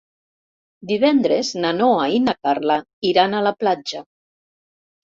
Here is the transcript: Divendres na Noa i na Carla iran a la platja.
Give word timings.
Divendres 0.91 1.51
na 1.61 1.75
Noa 1.77 2.09
i 2.15 2.23
na 2.25 2.37
Carla 2.41 2.81
iran 3.13 3.39
a 3.39 3.47
la 3.53 3.57
platja. 3.63 4.07